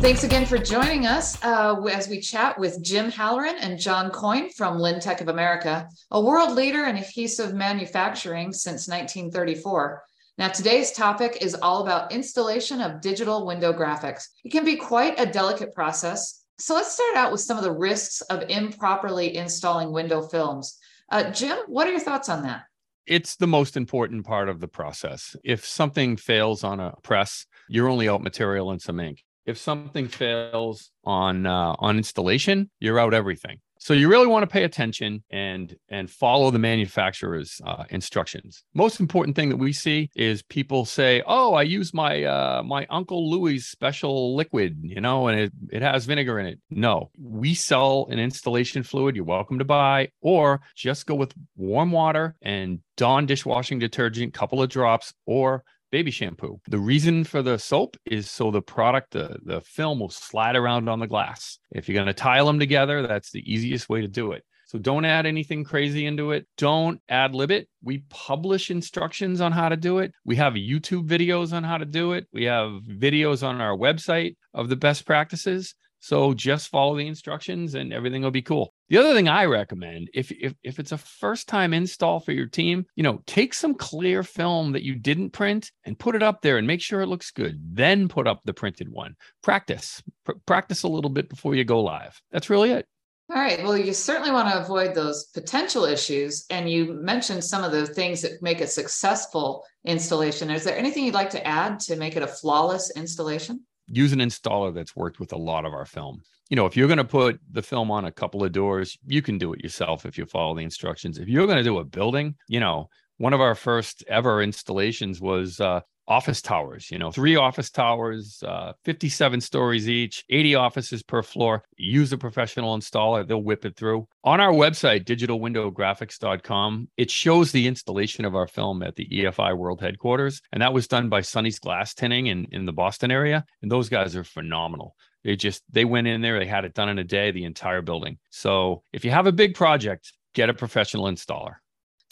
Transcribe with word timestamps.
Thanks 0.00 0.24
again 0.24 0.46
for 0.46 0.56
joining 0.56 1.04
us 1.04 1.36
uh, 1.44 1.78
as 1.92 2.08
we 2.08 2.20
chat 2.20 2.58
with 2.58 2.82
Jim 2.82 3.10
Halloran 3.10 3.56
and 3.60 3.78
John 3.78 4.10
Coyne 4.10 4.48
from 4.48 4.78
Lintec 4.78 5.20
of 5.20 5.28
America, 5.28 5.86
a 6.10 6.18
world 6.18 6.52
leader 6.52 6.86
in 6.86 6.96
adhesive 6.96 7.52
manufacturing 7.52 8.50
since 8.54 8.88
1934. 8.88 10.02
Now, 10.38 10.48
today's 10.48 10.92
topic 10.92 11.36
is 11.42 11.54
all 11.54 11.82
about 11.82 12.12
installation 12.12 12.80
of 12.80 13.02
digital 13.02 13.46
window 13.46 13.74
graphics. 13.74 14.24
It 14.42 14.50
can 14.50 14.64
be 14.64 14.76
quite 14.76 15.20
a 15.20 15.30
delicate 15.30 15.74
process. 15.74 16.46
So 16.58 16.74
let's 16.74 16.94
start 16.94 17.16
out 17.16 17.30
with 17.30 17.42
some 17.42 17.58
of 17.58 17.62
the 17.62 17.70
risks 17.70 18.22
of 18.22 18.48
improperly 18.48 19.36
installing 19.36 19.92
window 19.92 20.22
films. 20.22 20.78
Uh, 21.10 21.30
Jim, 21.30 21.58
what 21.66 21.86
are 21.86 21.90
your 21.90 22.00
thoughts 22.00 22.30
on 22.30 22.42
that? 22.44 22.62
It's 23.06 23.36
the 23.36 23.46
most 23.46 23.76
important 23.76 24.24
part 24.24 24.48
of 24.48 24.60
the 24.60 24.68
process. 24.68 25.36
If 25.44 25.66
something 25.66 26.16
fails 26.16 26.64
on 26.64 26.80
a 26.80 26.94
press, 27.02 27.44
you're 27.68 27.88
only 27.88 28.08
out 28.08 28.22
material 28.22 28.70
and 28.70 28.80
some 28.80 28.98
ink 28.98 29.22
if 29.50 29.58
something 29.58 30.08
fails 30.08 30.90
on 31.04 31.46
uh, 31.46 31.74
on 31.78 31.98
installation, 31.98 32.70
you're 32.80 32.98
out 32.98 33.12
everything. 33.12 33.58
So 33.82 33.94
you 33.94 34.10
really 34.10 34.26
want 34.26 34.42
to 34.42 34.46
pay 34.46 34.64
attention 34.64 35.24
and 35.30 35.74
and 35.88 36.10
follow 36.10 36.50
the 36.50 36.58
manufacturer's 36.58 37.62
uh, 37.64 37.84
instructions. 37.88 38.62
Most 38.74 39.00
important 39.00 39.34
thing 39.36 39.48
that 39.48 39.56
we 39.56 39.72
see 39.72 40.10
is 40.14 40.42
people 40.42 40.84
say, 40.84 41.22
"Oh, 41.26 41.54
I 41.54 41.62
use 41.62 41.94
my 41.94 42.24
uh, 42.24 42.62
my 42.62 42.86
Uncle 42.90 43.30
Louis 43.30 43.58
special 43.58 44.36
liquid, 44.36 44.78
you 44.82 45.00
know, 45.00 45.28
and 45.28 45.40
it 45.40 45.52
it 45.72 45.80
has 45.80 46.04
vinegar 46.04 46.38
in 46.38 46.46
it." 46.46 46.60
No, 46.68 47.10
we 47.18 47.54
sell 47.54 48.06
an 48.10 48.18
installation 48.18 48.82
fluid. 48.82 49.16
You're 49.16 49.24
welcome 49.24 49.58
to 49.58 49.64
buy, 49.64 50.10
or 50.20 50.60
just 50.76 51.06
go 51.06 51.14
with 51.14 51.32
warm 51.56 51.90
water 51.90 52.36
and 52.42 52.80
Dawn 52.98 53.24
dishwashing 53.24 53.78
detergent, 53.78 54.34
couple 54.34 54.62
of 54.62 54.68
drops, 54.68 55.14
or 55.24 55.64
baby 55.90 56.10
shampoo. 56.10 56.60
The 56.68 56.78
reason 56.78 57.24
for 57.24 57.42
the 57.42 57.58
soap 57.58 57.96
is 58.04 58.30
so 58.30 58.50
the 58.50 58.62
product, 58.62 59.12
the, 59.12 59.38
the 59.44 59.60
film 59.60 60.00
will 60.00 60.10
slide 60.10 60.56
around 60.56 60.88
on 60.88 61.00
the 61.00 61.06
glass. 61.06 61.58
If 61.70 61.88
you're 61.88 61.96
going 61.96 62.06
to 62.06 62.14
tile 62.14 62.46
them 62.46 62.58
together, 62.58 63.06
that's 63.06 63.30
the 63.30 63.42
easiest 63.52 63.88
way 63.88 64.00
to 64.00 64.08
do 64.08 64.32
it. 64.32 64.44
So 64.66 64.78
don't 64.78 65.04
add 65.04 65.26
anything 65.26 65.64
crazy 65.64 66.06
into 66.06 66.30
it. 66.30 66.46
Don't 66.56 67.00
ad 67.08 67.34
lib 67.34 67.50
it. 67.50 67.68
We 67.82 68.04
publish 68.08 68.70
instructions 68.70 69.40
on 69.40 69.50
how 69.50 69.68
to 69.68 69.76
do 69.76 69.98
it. 69.98 70.12
We 70.24 70.36
have 70.36 70.52
YouTube 70.52 71.08
videos 71.08 71.52
on 71.52 71.64
how 71.64 71.76
to 71.78 71.84
do 71.84 72.12
it. 72.12 72.28
We 72.32 72.44
have 72.44 72.82
videos 72.82 73.44
on 73.44 73.60
our 73.60 73.76
website 73.76 74.36
of 74.54 74.68
the 74.68 74.76
best 74.76 75.04
practices. 75.06 75.74
So 75.98 76.34
just 76.34 76.68
follow 76.68 76.96
the 76.96 77.08
instructions 77.08 77.74
and 77.74 77.92
everything 77.92 78.22
will 78.22 78.30
be 78.30 78.42
cool. 78.42 78.69
The 78.90 78.98
other 78.98 79.14
thing 79.14 79.28
I 79.28 79.44
recommend, 79.44 80.10
if, 80.12 80.32
if 80.32 80.52
if 80.64 80.80
it's 80.80 80.90
a 80.90 80.98
first 80.98 81.46
time 81.46 81.72
install 81.72 82.18
for 82.18 82.32
your 82.32 82.48
team, 82.48 82.86
you 82.96 83.04
know, 83.04 83.22
take 83.24 83.54
some 83.54 83.74
clear 83.74 84.24
film 84.24 84.72
that 84.72 84.82
you 84.82 84.96
didn't 84.96 85.30
print 85.30 85.70
and 85.84 85.96
put 85.96 86.16
it 86.16 86.24
up 86.24 86.42
there 86.42 86.58
and 86.58 86.66
make 86.66 86.82
sure 86.82 87.00
it 87.00 87.06
looks 87.06 87.30
good. 87.30 87.56
Then 87.72 88.08
put 88.08 88.26
up 88.26 88.40
the 88.44 88.52
printed 88.52 88.88
one. 88.88 89.14
Practice, 89.44 90.02
Pr- 90.24 90.32
practice 90.44 90.82
a 90.82 90.88
little 90.88 91.08
bit 91.08 91.28
before 91.28 91.54
you 91.54 91.62
go 91.62 91.80
live. 91.80 92.20
That's 92.32 92.50
really 92.50 92.72
it. 92.72 92.84
All 93.30 93.40
right. 93.40 93.62
Well, 93.62 93.78
you 93.78 93.92
certainly 93.92 94.32
want 94.32 94.48
to 94.48 94.60
avoid 94.60 94.92
those 94.92 95.26
potential 95.26 95.84
issues. 95.84 96.44
And 96.50 96.68
you 96.68 96.92
mentioned 96.94 97.44
some 97.44 97.62
of 97.62 97.70
the 97.70 97.86
things 97.86 98.22
that 98.22 98.42
make 98.42 98.60
a 98.60 98.66
successful 98.66 99.64
installation. 99.84 100.50
Is 100.50 100.64
there 100.64 100.76
anything 100.76 101.04
you'd 101.04 101.14
like 101.14 101.30
to 101.30 101.46
add 101.46 101.78
to 101.80 101.94
make 101.94 102.16
it 102.16 102.24
a 102.24 102.26
flawless 102.26 102.90
installation? 102.96 103.64
Use 103.90 104.12
an 104.12 104.20
installer 104.20 104.72
that's 104.72 104.96
worked 104.96 105.20
with 105.20 105.32
a 105.32 105.38
lot 105.38 105.64
of 105.64 105.72
our 105.72 105.86
film. 105.86 106.22
You 106.48 106.56
know, 106.56 106.66
if 106.66 106.76
you're 106.76 106.88
going 106.88 106.98
to 106.98 107.04
put 107.04 107.40
the 107.52 107.62
film 107.62 107.90
on 107.90 108.04
a 108.04 108.12
couple 108.12 108.42
of 108.42 108.52
doors, 108.52 108.98
you 109.06 109.22
can 109.22 109.38
do 109.38 109.52
it 109.52 109.62
yourself 109.62 110.04
if 110.04 110.18
you 110.18 110.26
follow 110.26 110.54
the 110.54 110.62
instructions. 110.62 111.18
If 111.18 111.28
you're 111.28 111.46
going 111.46 111.58
to 111.58 111.64
do 111.64 111.78
a 111.78 111.84
building, 111.84 112.34
you 112.48 112.60
know, 112.60 112.88
one 113.18 113.32
of 113.32 113.40
our 113.40 113.54
first 113.54 114.02
ever 114.08 114.42
installations 114.42 115.20
was 115.20 115.60
uh, 115.60 115.80
office 116.08 116.42
towers, 116.42 116.90
you 116.90 116.98
know, 116.98 117.10
three 117.10 117.36
office 117.36 117.70
towers, 117.70 118.42
uh, 118.46 118.72
57 118.84 119.40
stories 119.40 119.88
each, 119.88 120.24
80 120.28 120.56
offices 120.56 121.02
per 121.02 121.22
floor. 121.22 121.62
Use 121.76 122.12
a 122.12 122.18
professional 122.18 122.76
installer, 122.76 123.26
they'll 123.26 123.42
whip 123.42 123.64
it 123.64 123.76
through. 123.76 124.08
On 124.24 124.40
our 124.40 124.52
website, 124.52 125.04
digitalwindowgraphics.com, 125.04 126.88
it 126.96 127.10
shows 127.10 127.52
the 127.52 127.66
installation 127.66 128.24
of 128.24 128.34
our 128.34 128.48
film 128.48 128.82
at 128.82 128.96
the 128.96 129.08
EFI 129.08 129.56
World 129.56 129.80
Headquarters. 129.80 130.42
And 130.52 130.62
that 130.62 130.72
was 130.72 130.88
done 130.88 131.08
by 131.08 131.20
Sonny's 131.20 131.58
Glass 131.58 131.94
Tinting 131.94 132.26
in, 132.26 132.46
in 132.50 132.66
the 132.66 132.72
Boston 132.72 133.10
area. 133.10 133.44
And 133.62 133.70
those 133.70 133.88
guys 133.88 134.16
are 134.16 134.24
phenomenal. 134.24 134.96
They 135.22 135.36
just, 135.36 135.62
they 135.70 135.84
went 135.84 136.06
in 136.06 136.22
there, 136.22 136.38
they 136.38 136.46
had 136.46 136.64
it 136.64 136.74
done 136.74 136.88
in 136.88 136.98
a 136.98 137.04
day, 137.04 137.30
the 137.30 137.44
entire 137.44 137.82
building. 137.82 138.18
So 138.30 138.82
if 138.92 139.04
you 139.04 139.10
have 139.10 139.26
a 139.26 139.32
big 139.32 139.54
project, 139.54 140.12
get 140.34 140.48
a 140.48 140.54
professional 140.54 141.04
installer. 141.04 141.56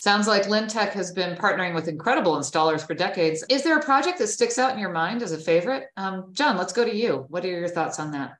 Sounds 0.00 0.28
like 0.28 0.44
Lintec 0.44 0.92
has 0.92 1.10
been 1.10 1.36
partnering 1.36 1.74
with 1.74 1.88
incredible 1.88 2.36
installers 2.36 2.86
for 2.86 2.94
decades. 2.94 3.44
Is 3.48 3.64
there 3.64 3.76
a 3.76 3.82
project 3.82 4.18
that 4.18 4.28
sticks 4.28 4.56
out 4.56 4.72
in 4.72 4.78
your 4.78 4.92
mind 4.92 5.22
as 5.22 5.32
a 5.32 5.38
favorite? 5.38 5.88
Um, 5.96 6.28
John, 6.32 6.56
let's 6.56 6.72
go 6.72 6.84
to 6.84 6.94
you. 6.94 7.26
What 7.28 7.44
are 7.44 7.48
your 7.48 7.68
thoughts 7.68 7.98
on 7.98 8.12
that? 8.12 8.36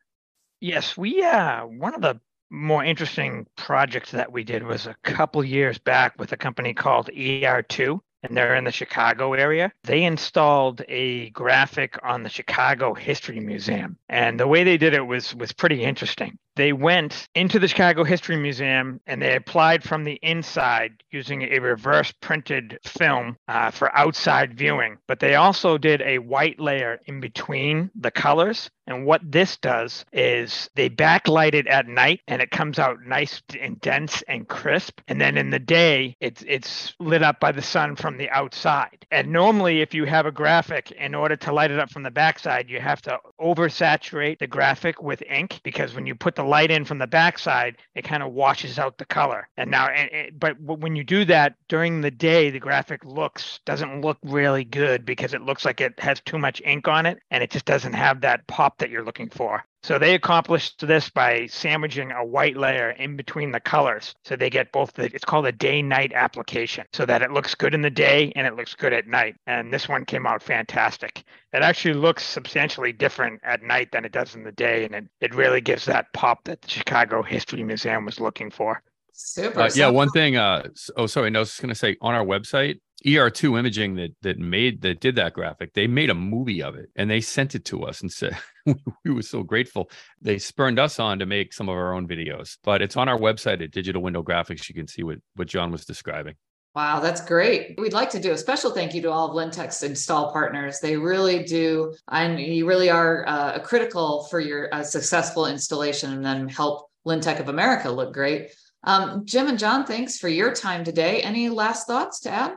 Yes, 0.60 0.96
we 0.96 1.22
uh, 1.22 1.62
one 1.62 1.94
of 1.94 2.00
the 2.00 2.20
more 2.50 2.84
interesting 2.84 3.46
projects 3.56 4.12
that 4.12 4.30
we 4.30 4.44
did 4.44 4.62
was 4.62 4.86
a 4.86 4.96
couple 5.02 5.42
years 5.44 5.78
back 5.78 6.14
with 6.18 6.32
a 6.32 6.36
company 6.36 6.74
called 6.74 7.10
ER2 7.12 8.00
and 8.22 8.36
they're 8.36 8.56
in 8.56 8.64
the 8.64 8.72
Chicago 8.72 9.34
area. 9.34 9.72
They 9.84 10.04
installed 10.04 10.82
a 10.88 11.30
graphic 11.30 11.98
on 12.02 12.22
the 12.22 12.28
Chicago 12.28 12.94
History 12.94 13.40
Museum. 13.40 13.96
And 14.08 14.40
the 14.40 14.48
way 14.48 14.64
they 14.64 14.76
did 14.76 14.94
it 14.94 15.06
was 15.06 15.34
was 15.34 15.52
pretty 15.52 15.82
interesting 15.82 16.38
they 16.58 16.72
went 16.72 17.28
into 17.36 17.60
the 17.60 17.68
Chicago 17.68 18.02
History 18.02 18.36
Museum 18.36 19.00
and 19.06 19.22
they 19.22 19.36
applied 19.36 19.84
from 19.84 20.02
the 20.02 20.18
inside 20.22 21.04
using 21.12 21.42
a 21.42 21.60
reverse 21.60 22.12
printed 22.20 22.80
film 22.84 23.36
uh, 23.46 23.70
for 23.70 23.96
outside 23.96 24.58
viewing. 24.58 24.98
But 25.06 25.20
they 25.20 25.36
also 25.36 25.78
did 25.78 26.02
a 26.02 26.18
white 26.18 26.58
layer 26.58 26.98
in 27.06 27.20
between 27.20 27.90
the 27.94 28.10
colors. 28.10 28.70
And 28.88 29.04
what 29.04 29.20
this 29.22 29.58
does 29.58 30.04
is 30.12 30.70
they 30.74 30.88
backlight 30.88 31.52
it 31.52 31.66
at 31.66 31.86
night 31.86 32.22
and 32.26 32.40
it 32.40 32.50
comes 32.50 32.78
out 32.78 33.04
nice 33.06 33.42
and 33.60 33.78
dense 33.80 34.22
and 34.26 34.48
crisp. 34.48 35.00
And 35.08 35.20
then 35.20 35.36
in 35.36 35.50
the 35.50 35.58
day, 35.58 36.16
it's 36.20 36.42
it's 36.48 36.94
lit 36.98 37.22
up 37.22 37.38
by 37.38 37.52
the 37.52 37.62
sun 37.62 37.96
from 37.96 38.16
the 38.16 38.30
outside. 38.30 39.06
And 39.10 39.30
normally, 39.30 39.82
if 39.82 39.92
you 39.92 40.06
have 40.06 40.24
a 40.24 40.32
graphic, 40.32 40.90
in 40.92 41.14
order 41.14 41.36
to 41.36 41.52
light 41.52 41.70
it 41.70 41.78
up 41.78 41.90
from 41.90 42.02
the 42.02 42.10
backside, 42.10 42.70
you 42.70 42.80
have 42.80 43.02
to 43.02 43.18
oversaturate 43.38 44.38
the 44.38 44.46
graphic 44.46 45.02
with 45.02 45.22
ink 45.22 45.60
because 45.62 45.94
when 45.94 46.06
you 46.06 46.14
put 46.14 46.34
the 46.34 46.47
light 46.48 46.70
in 46.70 46.84
from 46.84 46.98
the 46.98 47.06
backside, 47.06 47.76
it 47.94 48.02
kind 48.02 48.22
of 48.22 48.32
washes 48.32 48.78
out 48.78 48.98
the 48.98 49.04
color. 49.04 49.48
And 49.56 49.70
now, 49.70 49.88
and, 49.88 50.10
and, 50.12 50.40
but 50.40 50.60
when 50.60 50.96
you 50.96 51.04
do 51.04 51.24
that 51.26 51.54
during 51.68 52.00
the 52.00 52.10
day, 52.10 52.50
the 52.50 52.58
graphic 52.58 53.04
looks 53.04 53.60
doesn't 53.64 54.00
look 54.00 54.18
really 54.24 54.64
good 54.64 55.04
because 55.04 55.34
it 55.34 55.42
looks 55.42 55.64
like 55.64 55.80
it 55.80 55.98
has 56.00 56.20
too 56.20 56.38
much 56.38 56.62
ink 56.64 56.88
on 56.88 57.06
it, 57.06 57.18
and 57.30 57.42
it 57.42 57.50
just 57.50 57.64
doesn't 57.64 57.92
have 57.92 58.20
that 58.22 58.46
pop 58.46 58.78
that 58.78 58.90
you're 58.90 59.04
looking 59.04 59.30
for. 59.30 59.64
So 59.88 59.98
they 59.98 60.14
accomplished 60.14 60.86
this 60.86 61.08
by 61.08 61.46
sandwiching 61.46 62.12
a 62.12 62.22
white 62.22 62.58
layer 62.58 62.90
in 62.90 63.16
between 63.16 63.52
the 63.52 63.58
colors. 63.58 64.14
So 64.22 64.36
they 64.36 64.50
get 64.50 64.70
both 64.70 64.92
the, 64.92 65.04
it's 65.14 65.24
called 65.24 65.46
a 65.46 65.52
day 65.52 65.80
night 65.80 66.12
application 66.12 66.84
so 66.92 67.06
that 67.06 67.22
it 67.22 67.30
looks 67.30 67.54
good 67.54 67.72
in 67.72 67.80
the 67.80 67.88
day 67.88 68.30
and 68.36 68.46
it 68.46 68.54
looks 68.54 68.74
good 68.74 68.92
at 68.92 69.06
night. 69.06 69.36
And 69.46 69.72
this 69.72 69.88
one 69.88 70.04
came 70.04 70.26
out 70.26 70.42
fantastic. 70.42 71.24
It 71.54 71.62
actually 71.62 71.94
looks 71.94 72.22
substantially 72.22 72.92
different 72.92 73.40
at 73.42 73.62
night 73.62 73.90
than 73.90 74.04
it 74.04 74.12
does 74.12 74.34
in 74.34 74.44
the 74.44 74.52
day. 74.52 74.84
And 74.84 74.94
it, 74.94 75.06
it 75.22 75.34
really 75.34 75.62
gives 75.62 75.86
that 75.86 76.12
pop 76.12 76.44
that 76.44 76.60
the 76.60 76.68
Chicago 76.68 77.22
History 77.22 77.64
Museum 77.64 78.04
was 78.04 78.20
looking 78.20 78.50
for. 78.50 78.82
Super. 79.20 79.62
Uh, 79.62 79.70
yeah, 79.74 79.88
one 79.88 80.10
thing. 80.10 80.36
Uh, 80.36 80.68
oh, 80.96 81.06
sorry. 81.06 81.28
No, 81.30 81.40
I 81.40 81.42
was 81.42 81.48
just 81.48 81.60
going 81.60 81.70
to 81.70 81.74
say 81.74 81.96
on 82.00 82.14
our 82.14 82.24
website, 82.24 82.78
ER2 83.04 83.58
Imaging 83.58 83.96
that 83.96 84.10
that 84.22 84.38
made 84.38 84.80
that 84.82 85.00
did 85.00 85.16
that 85.16 85.32
graphic. 85.32 85.74
They 85.74 85.88
made 85.88 86.08
a 86.08 86.14
movie 86.14 86.62
of 86.62 86.76
it 86.76 86.88
and 86.94 87.10
they 87.10 87.20
sent 87.20 87.56
it 87.56 87.64
to 87.66 87.82
us 87.82 88.00
and 88.00 88.12
said 88.12 88.38
we 89.04 89.12
were 89.12 89.22
so 89.22 89.42
grateful. 89.42 89.90
They 90.22 90.38
spurned 90.38 90.78
us 90.78 91.00
on 91.00 91.18
to 91.18 91.26
make 91.26 91.52
some 91.52 91.68
of 91.68 91.74
our 91.74 91.94
own 91.94 92.06
videos. 92.06 92.58
But 92.62 92.80
it's 92.80 92.96
on 92.96 93.08
our 93.08 93.18
website 93.18 93.60
at 93.60 93.72
Digital 93.72 94.00
Window 94.02 94.22
Graphics. 94.22 94.68
You 94.68 94.76
can 94.76 94.86
see 94.86 95.02
what 95.02 95.18
what 95.34 95.48
John 95.48 95.72
was 95.72 95.84
describing. 95.84 96.36
Wow, 96.76 97.00
that's 97.00 97.20
great. 97.20 97.74
We'd 97.76 97.92
like 97.92 98.10
to 98.10 98.20
do 98.20 98.30
a 98.30 98.38
special 98.38 98.70
thank 98.70 98.94
you 98.94 99.02
to 99.02 99.10
all 99.10 99.30
of 99.30 99.34
Lintec's 99.34 99.82
install 99.82 100.30
partners. 100.32 100.78
They 100.78 100.96
really 100.96 101.42
do, 101.42 101.96
and 102.06 102.38
you 102.38 102.68
really 102.68 102.88
are 102.88 103.24
uh, 103.26 103.58
critical 103.58 104.28
for 104.30 104.38
your 104.38 104.72
uh, 104.72 104.84
successful 104.84 105.46
installation 105.46 106.12
and 106.12 106.24
then 106.24 106.48
help 106.48 106.88
Lintec 107.04 107.40
of 107.40 107.48
America 107.48 107.90
look 107.90 108.14
great. 108.14 108.54
Um, 108.84 109.24
Jim 109.24 109.48
and 109.48 109.58
John, 109.58 109.84
thanks 109.84 110.18
for 110.18 110.28
your 110.28 110.52
time 110.52 110.84
today. 110.84 111.20
Any 111.22 111.48
last 111.48 111.86
thoughts 111.86 112.20
to 112.20 112.30
add? 112.30 112.56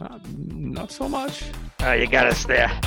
Uh, 0.00 0.18
not 0.34 0.90
so 0.90 1.08
much. 1.08 1.44
Uh, 1.82 1.92
you 1.92 2.06
got 2.06 2.26
us 2.26 2.44
there. 2.44 2.80